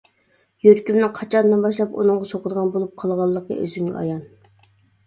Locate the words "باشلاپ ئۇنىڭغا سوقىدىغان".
1.67-2.73